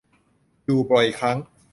[0.65, 1.37] อยู่บ่อยครั้ง